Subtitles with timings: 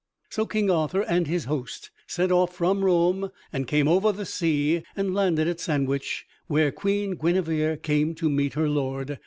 [0.31, 4.81] So King Arthur and his host set off from Rome and came over the sea
[4.95, 9.19] and landed at Sandwich, where Queen Guinevere came to meet her lord.